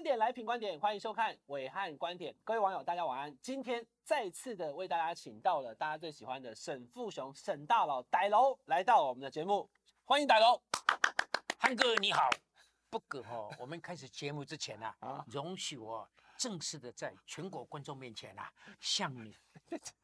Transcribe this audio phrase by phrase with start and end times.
[0.00, 2.34] 观点来品观点，欢迎收看伟汉观点。
[2.42, 3.36] 各位网友，大家晚安。
[3.42, 9.68] 今天再次的为大家请到了大家最喜欢的沈富雄沈大佬歹楼来到我们的节目，
[10.06, 10.58] 欢迎歹楼。
[11.58, 12.30] 汉哥你好，
[12.88, 19.36] 不过哦，我们开始节目之前呢， 啊容许我正式的在全国观众面前啊向你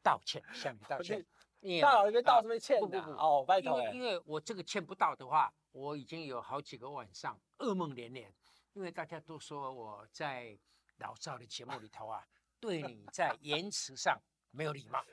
[0.03, 1.25] 道歉，向你道歉。
[1.81, 2.79] 大佬这边道什么歉？
[2.79, 3.81] 不不不哦，拜托。
[3.81, 8.31] 因为因为我这个欠不到的话，我已经有好几个晚上噩梦连连。
[8.77, 10.55] 因为大家都说我在
[10.97, 12.23] 老赵的节目里头啊，
[12.59, 14.15] 对你在言辞上
[14.51, 15.03] 没有礼貌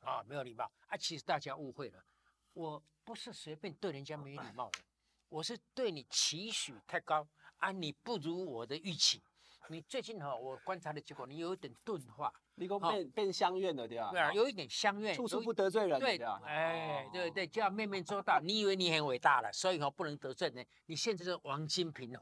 [0.00, 0.96] 啊，没有礼貌啊。
[0.96, 2.02] 其实大家误会了，
[2.54, 4.78] 我不是随便对人家没礼貌的，
[5.28, 9.22] 我是对你期许太高啊，你不如我的预期。
[9.68, 14.10] 你最近哈，我观察的结果，你有一点钝化，你给我变变相怨了对吧？
[14.10, 16.32] 对啊，有一点相怨，处处不得罪人，对的。
[16.46, 18.40] 哎，对对，就要面面做到。
[18.40, 20.66] 你以为你很伟大了，所以哈不能得罪人。
[20.86, 22.18] 你现在是王金平的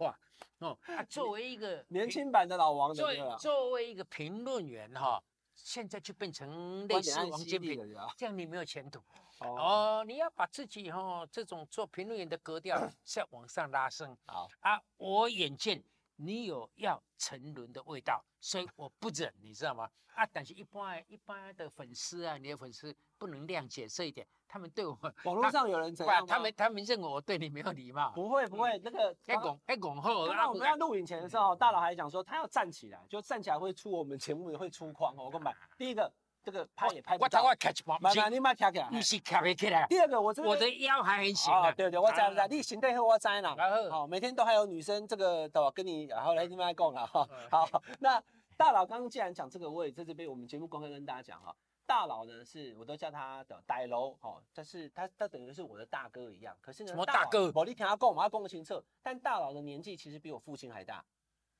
[0.58, 3.08] 话 哦，作为一个年轻版的老王，作
[3.38, 5.22] 作为一个评论员哈，
[5.54, 9.00] 现在就变成类似王金平，这样你没有前途。
[9.40, 14.16] 哦，你要把自己哈这种做评论员的格调 再往上拉升。
[14.26, 15.82] 好啊，我眼见。
[16.20, 19.88] 你有要沉沦的味道，所以我不忍，你知道吗？
[20.14, 26.26] 啊，但是一般一般的粉丝啊，你的粉丝不能谅解这一点，他们对我 网络上有人怎样？
[26.26, 28.10] 他们他们认为我对你没有礼貌。
[28.16, 35.24] 不会不会，那个哎拱哎拱后，刚刚我们在录影前的时候，大佬还讲说他要站起来，就站起来会出我们节目会出框哦。
[35.26, 36.12] 我跟你讲，第一个。
[36.42, 39.86] 这个拍也拍不到，我我 catch 不到，你妈跳起来，你是跳不起来。
[39.88, 43.54] 第二个，我这我的腰还很行啊，对对，我知不知，你身体好我知啦。
[43.56, 45.70] 然后，好，每天都还有女生这个对吧？
[45.70, 47.28] 跟你然后来你们来讲了哈。
[47.50, 48.22] 好，那
[48.56, 51.54] 大佬刚刚既然讲这个，我也在这边我们节目公开跟大家讲哈。
[51.84, 56.56] 大佬呢是，我都叫他的大佬哈，但是他他等于是我的大哥一样。
[56.60, 57.50] 可是呢，什么大哥？
[57.54, 58.82] 我你听他讲，我要讲个清楚。
[59.02, 61.04] 但大佬的年纪其实比我父亲还大，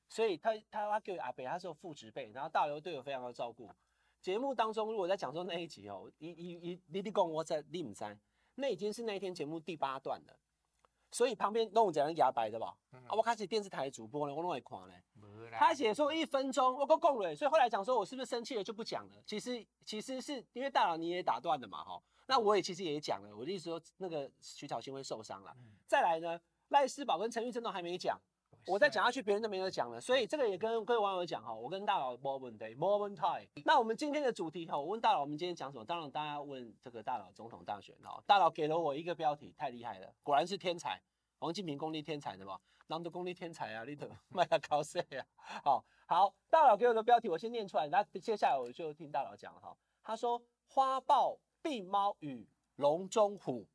[0.07, 3.69] 所以他他他给我阿伯，他是我父职辈，然后大佬对我非常的照顾。
[4.21, 8.17] 节目当中，如果在讲说那一集哦，一、一、一，你你讲我在你唔知，
[8.55, 10.39] 那已经是那一天节目第八段了。
[11.11, 12.75] 所以旁边弄有讲牙白的吧？
[12.91, 14.93] 嗯、啊，我开始电视台主播呢，我弄会看呢。
[15.51, 19.13] 他写说一分钟，我够够了，所以后来讲说我是不是生气了就不讲了。
[19.25, 21.99] 其实其实是因为大佬你也打断了嘛，哈。
[22.27, 25.51] 那我也其实也讲了，我的意思说那个徐巧芯会受伤了。
[25.57, 28.19] 嗯、再来呢，赖世宝跟陈玉珍都还没讲。
[28.65, 33.47] 我再讲下去，别人都没有讲了，所以这个也跟各位网友讲哈，我跟大佬 moment day moment time。
[33.65, 35.83] 那我们今天的主题哈，我问大佬，我们今天讲什么？
[35.85, 41.01] 当然大家问这个大佬总统大选哈，大佬给了我一个标题，太厉害了，果然是天才，
[41.39, 42.59] 王金平功力天才的吧？
[42.87, 45.25] 难得功力天才啊，你都卖他考试呀？
[45.63, 49.75] 好好，大佬给我的标题我先念出来，那接下来我就听大佬讲哈。
[50.03, 53.67] 他说花豹、病猫与笼中虎，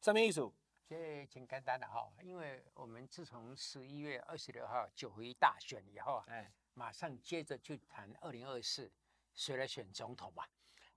[0.00, 0.50] 什么意思？
[0.92, 8.92] 这挺简单的哈，因为我们自从十一月二十六号九合一大选以后啊，哎，马上接着就谈二零二四
[9.32, 10.44] 谁来选总统嘛。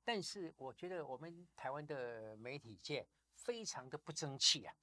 [0.03, 4.75] 但是我觉得我们台湾的媒体界非常的不争气啊，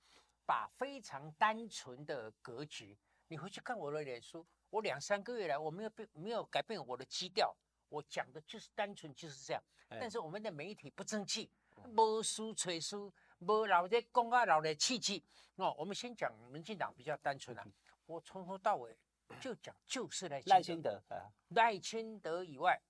[0.47, 2.97] 把非常单纯的格局，
[3.29, 7.55] 你回去看我的脸书，我两三个月来我没有变，没有改变我的基调，
[7.91, 9.63] 我讲的就是单纯就是这样。
[9.91, 11.51] 但是我们的媒体不争气，
[11.85, 13.13] 没输吹输。
[13.45, 15.25] 不老的公啊，老的气气
[15.57, 15.75] 哦。
[15.79, 17.67] 我们先讲民进党比较单纯啊，
[18.07, 18.97] 我从头到尾
[19.41, 21.03] 就讲就是赖赖清德，
[21.49, 22.81] 赖清德以外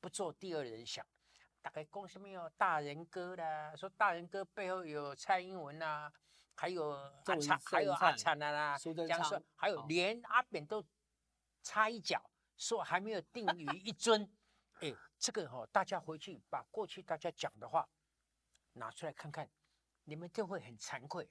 [0.00, 1.04] 不做第二人想。
[1.62, 6.10] 大概讲什么有大人哥啦，说大人哥背后有蔡英文呐，
[6.54, 10.82] 还有阿灿，还有阿灿啦啦，讲说还有连阿扁都
[11.62, 14.26] 插一脚，说还没有定于一尊。
[14.80, 17.86] 哎，这个哈，大家回去把过去大家讲的话
[18.72, 19.46] 拿出来看看。
[20.10, 21.30] 你们就会很惭愧，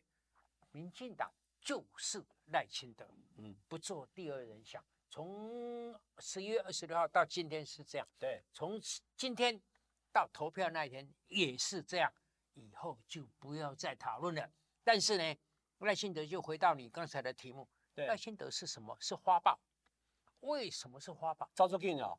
[0.72, 1.30] 民进党
[1.60, 4.82] 就是赖清德，嗯，不做第二人想。
[5.10, 8.80] 从十一月二十六号到今天是这样，对，从
[9.18, 9.62] 今天
[10.14, 12.10] 到投票那一天也是这样，
[12.54, 14.50] 以后就不要再讨论了。
[14.82, 15.38] 但是呢，
[15.80, 18.96] 赖清德就回到你刚才的题目，赖清德是什么？
[19.02, 19.60] 是花豹？
[20.40, 21.52] 为什么是花豹？
[21.54, 22.18] 照做镜哦，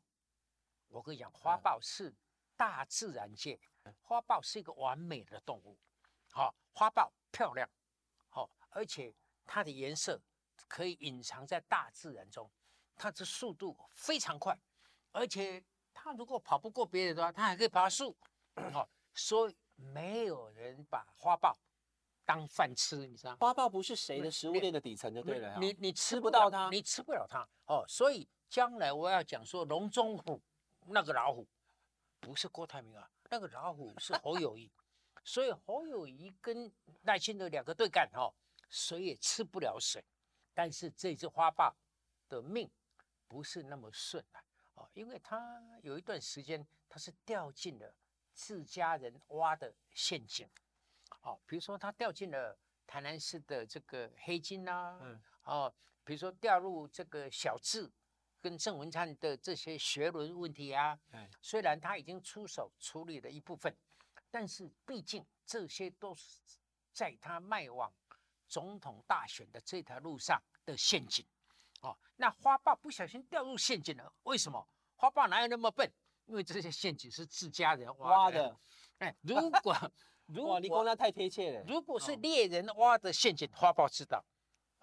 [0.89, 2.13] 我跟你讲，花豹是
[2.55, 3.59] 大自然界，
[4.03, 5.75] 花豹是一个完美的动物。
[6.31, 7.69] 好、哦，花豹漂亮，
[8.29, 9.13] 好、哦，而且
[9.45, 10.19] 它的颜色
[10.67, 12.49] 可以隐藏在大自然中，
[12.95, 14.57] 它的速度非常快，
[15.11, 15.61] 而且
[15.93, 18.15] 它如果跑不过别人的话，它还可以爬树，
[18.71, 21.57] 好、哦，所以没有人把花豹
[22.23, 23.37] 当饭吃，你知道吗？
[23.41, 30.41] 花豹不是谁的食物链的底层就对了，你你，你吃不到它，你吃不了它，哦，所以将来我要讲说笼中虎，
[30.85, 31.45] 那个老虎
[32.21, 34.71] 不是郭台铭啊，那个老虎是侯友宜。
[35.23, 36.71] 所以侯友谊跟
[37.03, 38.33] 赖清德两个对干哈，
[38.69, 40.03] 谁也吃不了谁。
[40.53, 41.73] 但是这只花豹
[42.27, 42.69] 的命
[43.27, 44.43] 不是那么顺啊，
[44.75, 47.93] 哦，因为他有一段时间他是掉进了
[48.33, 50.47] 自家人挖的陷阱，
[51.21, 57.89] 哦，比如说他掉进了台南市的这个黑金啊，嗯，哦，比如说掉入这个小智
[58.41, 63.73] 跟郑文灿的这些学伦问题啊，嗯，虽然他已经出手处理了一部分，
[64.31, 66.39] 但是毕竟这些都是
[66.91, 67.93] 在他迈往
[68.47, 71.25] 总统大选的这条路上的陷阱。
[71.81, 74.67] 哦，那花豹不小心掉入陷阱了，为什么？
[74.95, 75.91] 花豹哪有那么笨？
[76.25, 78.55] 因为这些陷阱是自家人挖的。
[78.99, 79.91] 哎，如 果
[80.27, 84.23] 如果你说那太贴切了，如果是猎人挖的陷阱，花豹知道，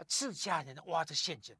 [0.06, 1.56] 自家人挖的陷阱，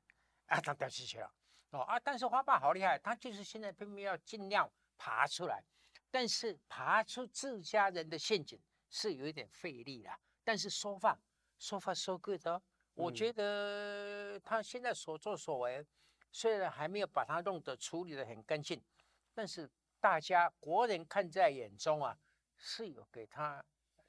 [0.46, 1.32] 啊，他掉进去了。
[1.70, 5.62] 哦啊，但是花豹好厉害，他就是现在拼命要尽量爬出来，
[6.10, 10.10] 但是爬出自家人的陷阱是有一点费力的。
[10.42, 11.18] 但是说话
[11.58, 12.62] 说话说 good 哦。
[12.94, 15.86] 我觉得他现在所作所为，
[16.32, 18.82] 虽然还没有把他弄得处理得很干净，
[19.32, 19.70] 但是
[20.00, 22.18] 大家国人看在眼中啊，
[22.56, 23.64] 是有给他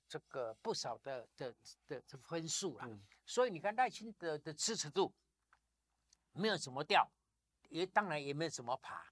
[0.07, 1.53] 这个不少的的
[1.85, 2.89] 的的分数啊。
[3.25, 5.13] 所以你看赖清德的支持度
[6.31, 7.07] 没有怎么掉，
[7.69, 9.05] 也当然也没有怎么爬，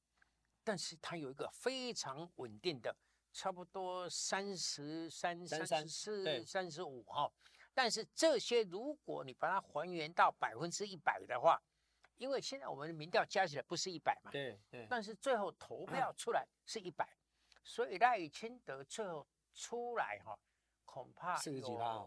[0.67, 2.93] 但是它有一个非常稳定的，
[3.31, 7.31] 差不多三十三、三十四、三十五哈。
[7.73, 11.57] 但是这些，如果你把它还原到百分之一百的话，
[12.17, 14.85] 因为现在我们的民调加起来不是一百嘛，对对。
[14.89, 20.37] 但是最后投票出来是一百、嗯，所以赖清德最后出来哈，
[20.83, 22.05] 恐怕四十几趴，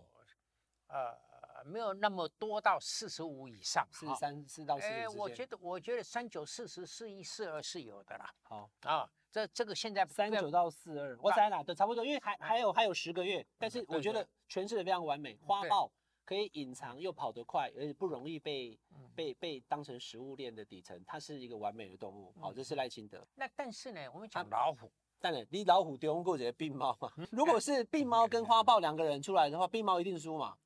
[0.89, 1.19] 呃，
[1.65, 4.93] 没有那么多到四十五以上，四十三四到四十。
[4.93, 8.35] 哎，我觉得我觉得三九四十四一四二是有的啦。
[8.43, 9.11] 好啊。
[9.33, 15.39] 这这个现在三九到四二，我猜啦，都差不多，因为还还有还有十个月，但是我觉得诠释的非常完美。
[15.47, 15.89] 花豹
[16.25, 18.77] 可以隐藏又跑得快，而且不容易被
[19.15, 22.35] 被被当成食物链的底层，它是一个完美的动物。
[22.41, 23.25] 好，这是赖清德。
[23.37, 24.91] 那但是呢，我们讲老虎，
[25.21, 27.09] 当然你老虎丢过这些病猫嘛。
[27.31, 30.57] 如果是病猫跟花豹两个人出来的话，病猫一定输嘛。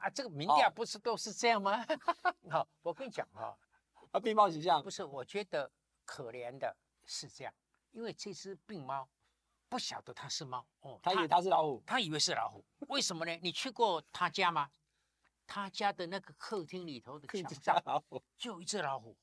[0.00, 1.84] 啊，这个民调不是都是这样吗？
[2.50, 3.56] 好，我跟你讲哈，
[4.12, 5.70] 啊，病猫形象不是，我觉得
[6.04, 7.52] 可怜的是这样。
[7.90, 9.08] 因为这只病猫
[9.68, 12.64] 不晓得它是猫哦，它以为它是老虎，它以为是老虎。
[12.88, 13.38] 为什么呢？
[13.42, 14.70] 你去过他家吗？
[15.46, 18.04] 他家的那个客厅里头的墙上
[18.38, 19.14] 就有一只老虎，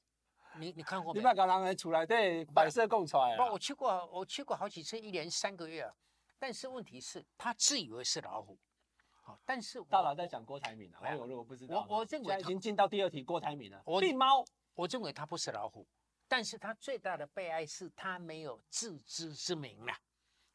[0.57, 1.19] 你你看过没？
[1.19, 5.91] 你把刚刚出来对摆设供出来不，我去过，我去过好几次，一连三个月。
[6.37, 8.59] 但是问题是，他自以为是老虎。
[9.29, 11.85] 好，但是大佬在讲郭台铭啊，我有我不知道。
[11.87, 13.83] 我我认为已经进到第二题，郭台铭了。
[13.99, 14.43] 病猫，
[14.73, 15.87] 我认为它不是老虎。
[16.27, 19.99] 但是他最大的悲哀是他没有自知之明啊！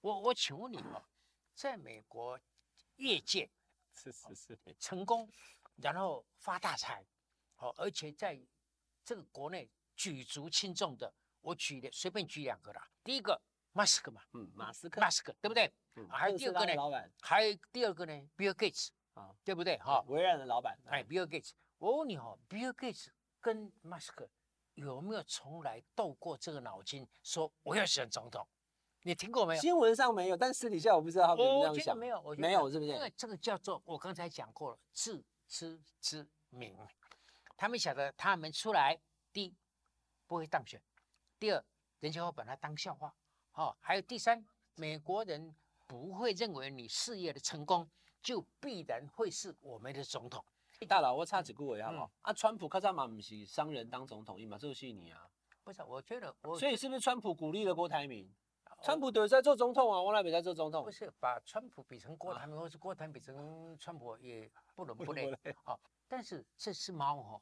[0.01, 1.05] 我我请问你哦，
[1.55, 2.39] 在美国
[2.97, 3.49] 业界
[3.93, 5.29] 是是是成功，
[5.77, 7.05] 然后发大财，
[7.59, 8.41] 哦，而且在
[9.05, 12.89] 这个国内举足轻重的，我举的随便举两个啦。
[13.05, 13.41] 第一个
[13.73, 15.73] 马斯克嘛，嗯，马斯克，马斯克对不对？
[15.97, 16.75] 嗯，还有第二个呢？
[16.75, 19.79] 老板，还有第二个呢？Bill Gates 啊，对不对？
[19.79, 23.09] 哈，微软的老板，哎，Bill Gates，我问你哈，Bill Gates
[23.41, 24.29] 跟马斯克。
[24.75, 28.45] 有没有从来动过这个脑筋，说我要选总统？
[29.03, 29.61] 你听过没有？
[29.61, 31.97] 新闻上没有，但私底下我不知道他们怎么这样想。
[31.97, 32.91] 没有，没有，是不是？
[32.91, 36.77] 因为这个叫做我刚才讲过了，自知之明。
[37.57, 38.99] 他们晓得他们出来，
[39.33, 39.55] 第一
[40.27, 40.83] 不会当选，
[41.39, 41.65] 第二
[42.01, 43.15] 人家会把他当笑话。
[43.53, 45.55] 哦，还有第三，美国人
[45.95, 47.89] 不会认为你事业的成功
[48.21, 50.45] 就必然会是我们的总统。
[50.89, 52.11] 大佬，我插几句话好不好？
[52.23, 55.25] 啊，川普卡扎嘛不是商人当总统，伊嘛就是你啊？
[55.63, 58.29] 不是，我觉得我，所以是不是川普鼓励了郭台铭？
[58.83, 60.83] 川普得在做总统啊，我来比在做总统。
[60.83, 65.31] 不是，把川普比成郭台铭，或是郭台铭比成川普，也不伦不类
[65.63, 65.79] 啊。
[66.09, 67.41] 但是这是猫哈，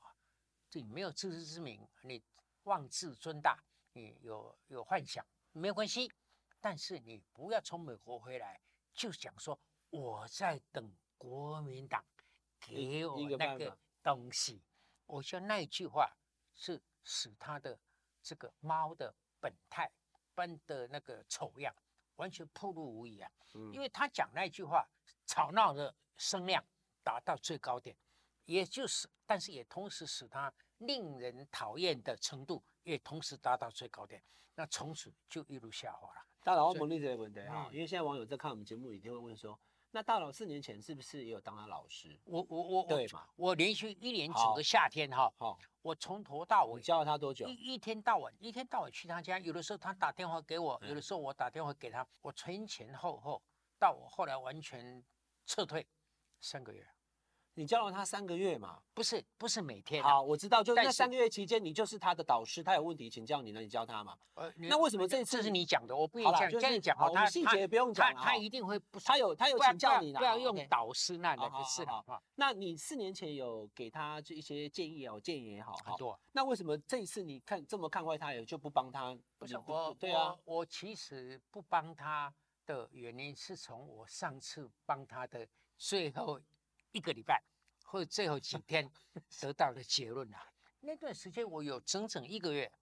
[0.73, 2.23] 你没有自知之明，你
[2.65, 6.13] 妄自尊大，你有有幻想，没有关系。
[6.63, 8.59] 但是你不要从美国回来
[8.95, 12.03] 就想说我在等国民党。
[12.65, 14.63] 给我那个东西，
[15.07, 16.17] 我想那一句话
[16.55, 17.77] 是使他的
[18.23, 19.91] 这个猫的本态
[20.33, 21.75] 般的那个丑样
[22.15, 23.29] 完全暴露无遗啊！
[23.73, 24.89] 因为他讲那句话，
[25.27, 26.65] 吵闹的声量
[27.03, 27.97] 达到最高点，
[28.45, 34.23] 也就是，但是也同时使他令人讨厌的程度也同时达到最高点，
[34.55, 36.25] 那从此就一路下滑了。
[36.43, 39.59] 当然，我问你这个问题啊，因为现在网友在看我们节目，一定会问说。
[39.95, 42.19] 那大佬四年前是不是也有当他老师？
[42.25, 43.29] 我我我对嘛？
[43.37, 47.47] 我连续一年整个夏天哈，好，我从头到尾教了他多久？
[47.47, 53.43] 一一天到晚，一天到晚去他家，有的时候他打电话给我，有的时候我打电话给他，我前前后后
[53.79, 55.05] 到我后来完全
[55.45, 55.87] 撤退
[56.41, 56.87] 三个月。
[57.55, 58.79] 你教了他三个月嘛？
[58.95, 60.03] 不是，不是每天。
[60.03, 64.17] 好，我知道，就那三个月期间，你就是他的导师，他有问题请教你，那你教他嘛？
[64.35, 65.95] 呃，那为什么这次这是你讲的？
[65.95, 71.85] 我不一样，跟你讲，好，细节不用讲他他一定会不，他有他有请教你，不要用导师那两个字。
[71.85, 76.19] 好不好，那你四年前有给他这一些建议哦，建议也好，很多。
[76.33, 79.17] 那为什么这一次你看这么看坏他，也就不帮他？
[79.39, 82.33] 不是我，对啊，我其实不帮他
[82.65, 86.41] 的原因是从我上次帮他的最后
[86.93, 87.43] 一个礼拜。
[87.85, 88.91] 或者最后几天
[89.39, 92.73] 得到的结论啊，那段时间我有整整一个月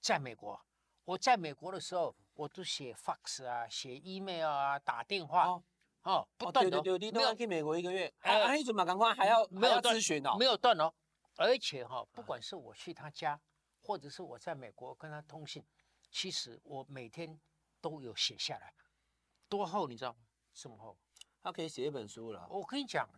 [0.00, 0.60] 在美国。
[1.06, 5.64] 我在美国的时候，我都写 fax 啊，写 email 啊，打电话哦，
[6.02, 6.72] 哦，不断的。
[6.72, 10.36] 对对对，你都要去美国一个月，哎，你怎么赶快还要没有咨询哦？
[10.38, 10.92] 没有断哦，
[11.36, 13.40] 而且哈，不管是我去他家，
[13.80, 15.64] 或者是我在美国跟他通信，
[16.10, 17.40] 其实我每天
[17.80, 18.74] 都有写下来，
[19.48, 20.18] 多厚你知道吗？
[20.52, 20.98] 这么厚，
[21.40, 22.46] 他可以写一本书了。
[22.50, 23.08] 我跟你讲，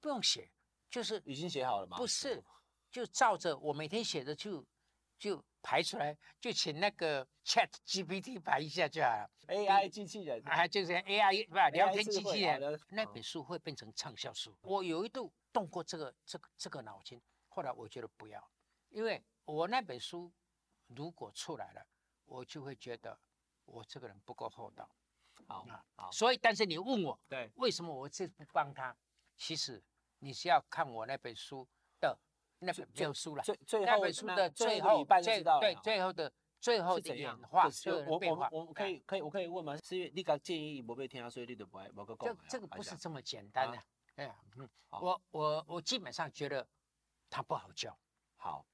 [0.00, 0.50] 不用写。
[0.90, 1.98] 就是已经写好了吗？
[1.98, 2.42] 不是，
[2.90, 4.64] 就照着我每天写的就
[5.18, 9.30] 就排出来，就请那个 Chat GPT 排一下就好了。
[9.48, 14.56] AI 机器人啊，就是 AI 不聊天机器人，那本书会变成畅销书。
[14.62, 18.50] 我有一度动过这个这个这个脑筋，后来我觉得不要，
[18.88, 20.32] 因为我那本书
[20.86, 21.86] 如果出来了，
[22.24, 23.18] 我就会觉得
[23.66, 24.90] 我这个人不够厚道。
[25.46, 26.10] 好。
[26.10, 28.96] 所以，但是你问我，对，为什么我这不帮他？
[29.38, 29.82] 其实。
[30.20, 31.64] 你是要看我那本书
[32.00, 32.18] 的
[32.58, 33.44] 那本没有书了，
[33.86, 37.68] 那本书的最后最对最后的最后的演化，
[38.08, 39.76] 我我我可以可以我可以问吗？
[39.76, 42.36] 是因为你刚建议我被听，所以你都不爱某个讲。
[42.36, 43.78] 这这个不是这么简单的，
[44.16, 46.66] 哎呀，嗯，我我我基本上觉得
[47.30, 47.96] 他不好教。
[48.38, 48.66] 好，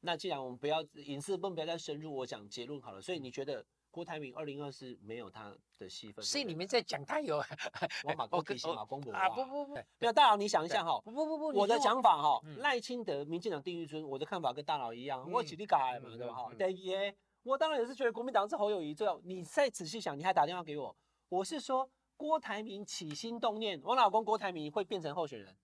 [0.00, 3.00] 那既然我们不要隐私，不要再深入，我讲结论好了。
[3.00, 3.64] 所以你觉得？
[3.92, 7.36] 郭台铭二零二四没有他的戏份，所以你们在讲他有，
[8.04, 16.34] 我马公提醒马公博啊，不不不，没有大佬，你想一下哈，不不不，我的想法哈，赖清德、民进党定玉尊，我的看法跟大佬一样，我起立改嘛，对吧？
[16.34, 16.94] 哈，第一，
[17.42, 19.20] 我当然也是觉得国民党是侯友谊最好。
[19.22, 20.96] 你再仔细想，你还打电话给我，
[21.28, 25.54] 我是说郭台铭起心动念，我老公郭台铭会变成候选人，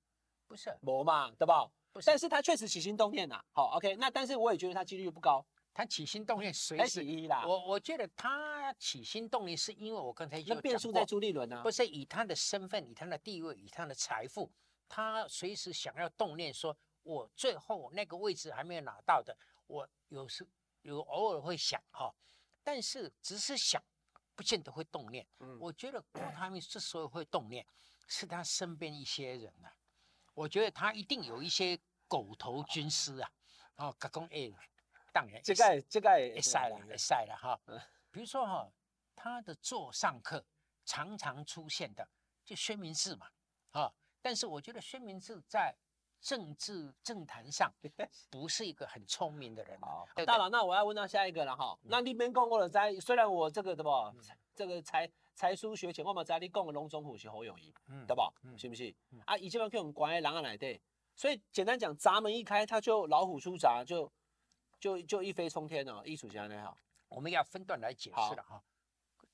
[0.47, 1.67] 不是，没嘛，对吧？
[1.95, 3.43] 不，但是他确实起心动念呐。
[3.53, 5.43] 好，OK，那但是我也觉得他几率不高。
[5.79, 14.51] 他起心动念随时一啦，我我觉得他起心动念是因为我刚才就讲过，那变数在朱立伦呢，不是以他的身份、以他的地位、以他的财富，
[14.89, 20.45] 他随时想要动念，说我最后那个位置还没有拿到的，我有时
[20.83, 22.13] 有偶尔会想哈，
[22.65, 23.81] 但是只是想，
[24.35, 25.25] 不见得会动念。
[25.39, 27.65] 嗯，我觉得郭台铭之所以会动念，
[28.09, 29.71] 是他身边一些人啊，
[30.35, 33.31] 我觉得他一定有一些狗头军师啊，
[33.77, 34.53] 哦，甲讲哎。
[35.19, 37.59] 当然，这个这个也晒了，也晒了哈。
[38.11, 38.71] 比如说哈，
[39.17, 40.45] 他的座上客
[40.85, 42.09] 常常出现的
[42.45, 43.27] 就薛明志嘛，
[43.73, 45.75] 啊，但是我觉得薛明志在
[46.21, 47.73] 政治政坛上
[48.31, 49.77] 不是一个很聪明的人。
[49.81, 51.77] 好，大佬，那我要问到下一个了哈。
[51.83, 53.91] 那你边讲过了，在虽然我这个对不，
[54.55, 57.75] 这个才才疏学浅，我嘛知你讲的龙总虎是侯友宜，
[58.07, 58.57] 对不？
[58.57, 58.95] 是不是？
[59.27, 60.81] 啊，以前我们关爱狼啊来对，
[61.17, 64.11] 所以简单讲，闸门一开，他就老虎出闸就。
[64.81, 66.77] 就就一飞冲天了，艺术家你好，
[67.09, 68.63] 我们要分段来解释了哈。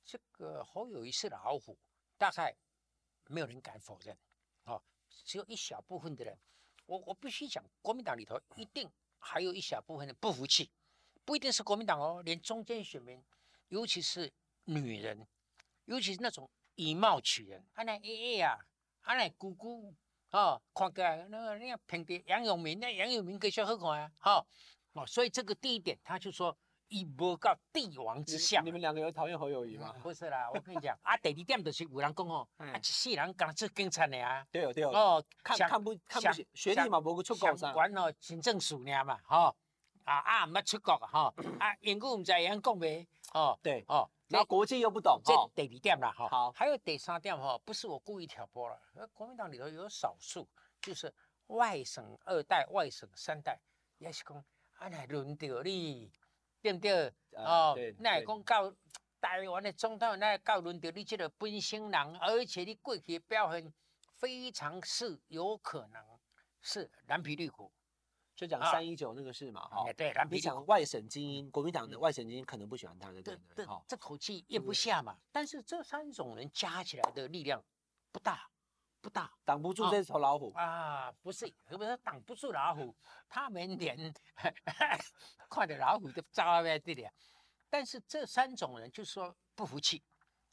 [0.05, 1.79] 这个侯友宜是老虎，
[2.17, 2.55] 大概
[3.27, 4.17] 没有人敢否认，
[4.65, 4.81] 啊，
[5.25, 6.39] 只有一小部分的人，
[6.87, 10.71] 我我必须讲，国民党里头一定还有一小部分的不服气，
[11.25, 13.23] 不一定是国民党哦，连中间选民，
[13.69, 14.33] 尤其是
[14.65, 15.27] 女人，
[15.85, 18.59] 尤其是那种以貌取人，阿奶 A A 啊，
[19.03, 19.95] 阿奶姑姑，
[20.31, 24.35] 哦，看起来那个那个平地杨永明，那杨永明更小好看啊，哈。
[24.37, 24.47] 哦，
[25.07, 26.57] 所以这个第一点，他就说
[26.89, 28.65] 一波告帝王之相。
[28.65, 29.93] 你们两个有讨厌侯友谊吗？
[30.03, 39.55] 不是啦，我跟你讲，啊，第二点就是有人讲哦， 啊，一世人讲做警察的啊，对哦对哦，哦，看看不看不起学历嘛，无去出国上，管哦行政署呢嘛，哈，
[40.05, 48.79] 啊啊，没出国哈，啊，英语毋知样讲呗，哦，对哦，然后国际又不懂，这第二点啦，哈，好，还有第三点哈，不是我故意挑拨了，
[49.13, 50.47] 国民党里头有少数
[50.81, 51.13] 就是
[51.49, 53.59] 外省二代、外省三代，
[53.99, 54.45] 也是讲。
[54.85, 56.13] 啊，来轮到你，
[56.61, 57.11] 对不对？
[57.33, 58.71] 哦，那讲到
[59.19, 63.73] 台湾的总统，那到轮到你这个本省人，而且你过去的表现
[64.21, 66.03] 非常是有可能
[66.61, 67.73] 是蓝皮绿骨，
[68.37, 69.95] 就讲三一九那个事嘛，哈、哦。
[69.97, 73.65] 对，蓝皮绿外省精英，国民党的外省精英可能不喜欢他的，对对？
[73.65, 75.19] 好，这口气咽不下嘛。
[75.33, 77.65] 但是这三种人加起来的力量
[78.13, 78.51] 不大。
[79.05, 81.13] 不大，挡不住这头老虎、哦、啊！
[81.21, 82.97] 不是， 不是挡不住老虎，
[83.29, 84.15] 他们连
[85.51, 87.07] 快点老虎都招在这里。
[87.69, 90.03] 但是这三种人就是说不服气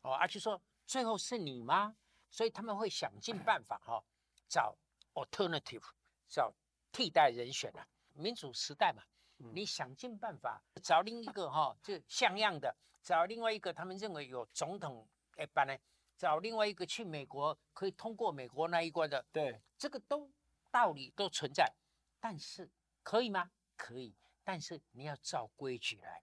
[0.02, 1.96] 哦，而且说最后是你吗？
[2.30, 4.04] 所以他们会想尽办法哈、哦，
[4.50, 4.76] 找
[5.14, 5.86] alternative，
[6.28, 6.54] 找
[6.92, 7.88] 替代人选啊。
[8.16, 9.02] 民主时代嘛，
[9.38, 15.74] 你想尽办法找另一个哈，就像样的，找另外一个他们认为有总统哎，办呢，
[16.22, 20.30] 找另外一个去美国可以通过美国那一关的，对，这个都
[20.70, 21.74] 道理都存在，
[22.20, 22.70] 但是
[23.02, 23.50] 可以吗？
[23.76, 24.14] 可以，
[24.44, 26.22] 但是你要照规矩来。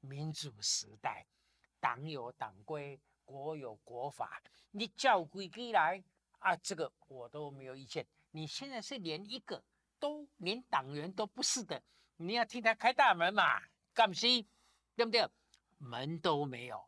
[0.00, 1.26] 民主时代，
[1.80, 6.04] 党有党规，国有国法，你照规矩来
[6.40, 8.06] 啊，这个我都没有意见。
[8.32, 9.64] 你现在是连一个
[9.98, 11.82] 都连党员都不是的，
[12.18, 13.62] 你要替他开大门嘛？
[13.94, 14.46] 干不西？
[14.94, 15.26] 对不对？
[15.78, 16.86] 门都没有，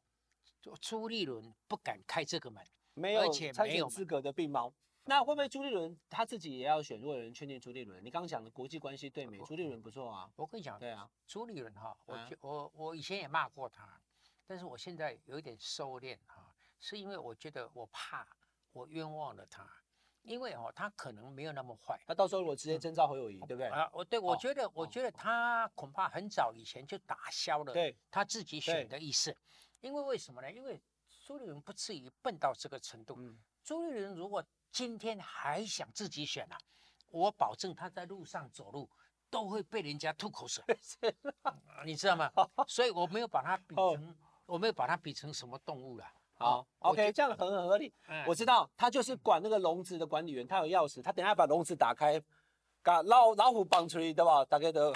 [0.81, 2.65] 朱立伦不敢开这个门，
[2.95, 4.73] 没有，而且没有资格的病猫。
[5.05, 7.01] 那会不会朱立伦他自己也要选？
[7.01, 10.31] 如果有人劝谏朱立伦，你刚刚讲的国际关系对美，朱立伦不错啊。
[10.37, 14.01] 我跟你讲，对啊，朱立伦哈，我我我以前也骂过他，
[14.47, 18.29] 但是我现在有一点收敛哈，是因为我觉得我怕
[18.73, 19.67] 我冤枉了他，
[20.23, 21.99] 因为哦他可能没有那么坏。
[22.07, 23.67] 那到时候我直接征召侯友宜，对不对？
[23.69, 29.35] 啊，我对我觉得我觉得他恐怕很早以前就打消了对他自己选的意思，
[29.81, 30.51] 因为为什么呢？
[30.51, 30.81] 因为
[31.27, 33.17] 朱立伦不至于笨到这个程度。
[33.63, 36.59] 朱立伦如果今天还想自己选啊？
[37.09, 38.89] 我保证他在路上走路
[39.29, 40.63] 都会被人家吐口水，
[41.85, 42.31] 你知道吗？
[42.69, 46.05] 所以我没有把他比成，我没有把他比成什么动物了。
[46.35, 47.93] 好，OK，这样很很合理。
[48.27, 52.23] 我知道他就是管那个笼子的管理员，他有钥匙，他等下把笼子打开，
[52.83, 54.45] 把老老虎绑出来，对吧？
[54.45, 54.95] 大概都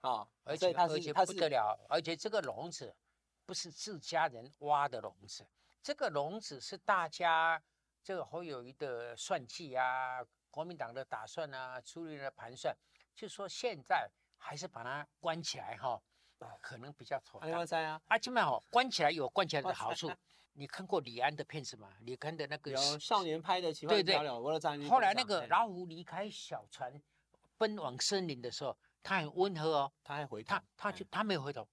[0.00, 2.92] 好，而且而且不得了，而且这个笼子
[3.46, 5.46] 不是自家人挖的笼子，
[5.80, 7.62] 这个笼子是大家。
[8.02, 12.72] 这个侯友谊的算计啊，国民党的打算啊，朱立伦的盘算，
[13.16, 16.00] 就说现在还是把它关起来哈，
[16.60, 17.50] 可能比较妥当。
[17.50, 20.08] 啊，阿基曼哦，关起来有关起来的好处。
[20.54, 21.96] 你看过李安的片子吗？
[22.02, 24.56] 李安的那个有少年拍的奇幻漂流，我
[24.88, 27.02] 后来那个老虎离开小船，
[27.58, 31.66] 奔往森林的时候，他很温和哦，他还回他他就他没有回头，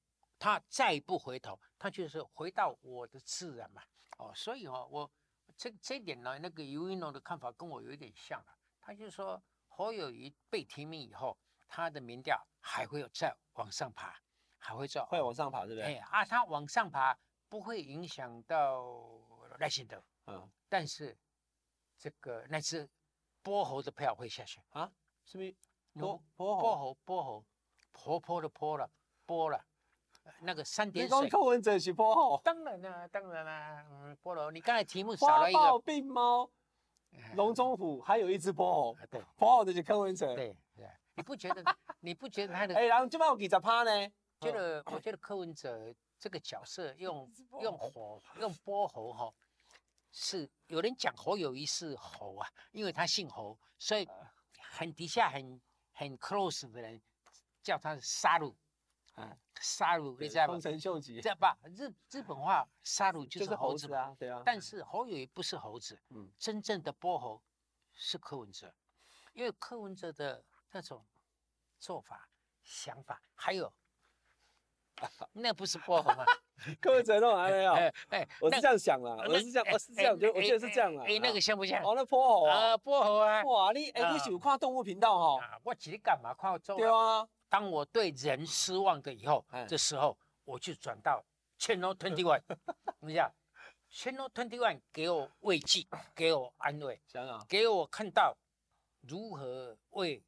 [0.43, 3.81] 他再不回头，他就是回到我的自然嘛。
[4.17, 5.09] 哦，所以哦，我。
[5.55, 8.57] 这这点呢，那个尤一农的看法跟我有一点像了。
[8.81, 14.19] 他就说侯友谊被提名以后，他的民调还会有再往上爬，
[14.57, 15.95] 还会再会往上爬，对不对？
[15.95, 18.83] 哎啊，他往上爬不会影响到
[19.59, 21.15] 赖幸德，嗯，但是
[21.99, 22.89] 这个那只
[23.43, 24.91] 波猴的票会下去啊？
[25.23, 25.55] 是不是？
[25.93, 27.45] 泼泼猴波猴
[27.91, 28.89] 婆婆的婆了
[29.25, 29.63] 波了。
[30.41, 32.41] 那个三点水，你讲柯文哲是泼猴？
[32.43, 34.51] 当然啦，当然啦，嗯，泼了。
[34.51, 35.59] 你刚才题目少了一个。
[35.59, 36.49] 花豹、病猫、
[37.35, 38.97] 龙中虎，还有一只泼猴。
[39.09, 40.35] 对，泼猴的是柯文哲。
[40.35, 41.63] 对对，你不觉得？
[42.01, 42.75] 你不觉得他的？
[42.75, 43.91] 哎，然后这边有几只趴呢？
[44.41, 47.31] 觉得，我觉得柯文哲这个角色用
[47.61, 49.33] 用火用泼猴哈，
[50.11, 54.05] 是有人讲侯友宜是猴啊，因为他姓侯，所以
[54.59, 55.61] 很底下很
[55.93, 57.01] 很 close 的人
[57.61, 58.53] 叫他杀戮。
[59.13, 60.53] 啊，杀戮，你知道吧？
[60.53, 61.57] 丰臣秀吉，知道吧？
[61.75, 64.41] 日日本话，杀戮就是猴子啊，对啊。
[64.45, 67.41] 但是侯友宜不是猴子，嗯，真正的波猴
[67.93, 68.73] 是柯文哲，
[69.33, 71.05] 因为柯文哲的那种
[71.79, 72.27] 做法、
[72.63, 73.71] 想法，还有，
[75.31, 76.25] 那不是波猴吗？
[76.79, 77.73] 柯文哲弄完没有？
[78.09, 81.03] 哎，我是这样想啦，我是这样，我是这样，我我觉得是这样啦。
[81.05, 81.83] 哎，那个像不像？
[81.83, 83.43] 哦，那波猴啊，波猴啊！
[83.43, 85.59] 哇，你哎，你喜欢看动物频道哈？
[85.63, 86.79] 我今天干嘛看动物？
[86.79, 87.27] 对啊。
[87.53, 91.23] 当我对人失望的以后，这时候我就转到
[91.59, 92.41] Channel Twenty One，
[93.01, 93.31] 你想
[93.91, 95.85] Channel Twenty One 给我慰藉，
[96.15, 98.35] 给我安慰，想想给我看到
[99.01, 100.23] 如何为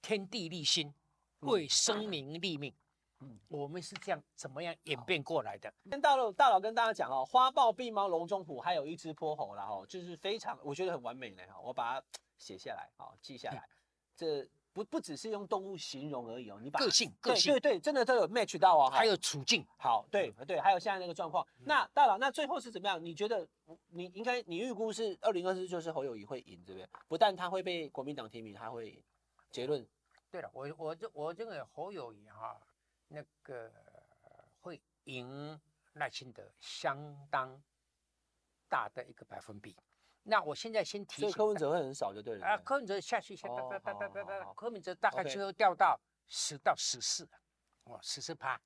[0.00, 0.94] 天地立心，
[1.40, 2.72] 为生民立命。
[3.18, 5.74] 嗯，我们是这样怎么样演变过来的？
[5.90, 12.06] 跟大佬大佬跟大家讲哦，花豹、病猫、龙中虎，还有一只泼猴然后就是非常我觉得很完美的哈，我把它
[12.38, 13.68] 写下来，好记下来，
[14.14, 14.48] 这。
[14.74, 21.46] 不不只是用动物形容而已哦，你把个性个性对对对，真的都有 match 到啊，还有处境好，对对，还有现在那个状况。
[21.60, 23.02] 那大佬，那最后是怎么样？
[23.02, 23.48] 你觉得
[23.90, 26.88] 你应该你预估是二零二四就是侯友谊会赢，对不对？
[27.06, 29.00] 不但他会被国民党提名，他会
[29.50, 29.86] 结论。
[30.28, 32.60] 对了，我我这我认为侯友谊哈，
[33.06, 33.70] 那个
[34.60, 35.60] 会赢
[35.92, 36.98] 赖清德相
[37.30, 37.62] 当
[38.68, 39.76] 大的一个百分比。
[40.26, 42.46] 那我现在先提醒，所以柯文哲会很少就对了。
[42.46, 47.28] 啊，柯文哲下去，下，哒哒哒哒哒哒，柯文哲大概最后掉到十到十四，
[47.84, 48.60] 哦，十四趴。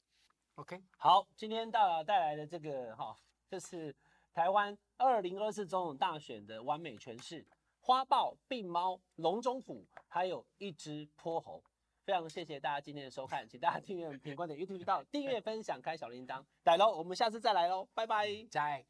[0.54, 3.16] OK，好，今天大佬带来的这个哈，
[3.48, 3.94] 这是
[4.32, 7.44] 台湾二零二四总统大选的完美诠释：
[7.80, 11.62] 花豹、病猫、龙中虎，还有一只泼猴。
[12.04, 16.42] 非常谢谢大家今天的收看，请大家订阅品观点 YouTube 频道，订阅、分享、开小铃铛。
[16.64, 18.84] 来喽，我们下次再来喽，拜拜，再。